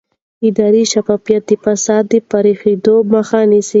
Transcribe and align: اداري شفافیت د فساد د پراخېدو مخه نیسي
اداري 0.47 0.83
شفافیت 0.93 1.43
د 1.47 1.51
فساد 1.63 2.03
د 2.11 2.13
پراخېدو 2.29 2.95
مخه 3.13 3.39
نیسي 3.51 3.69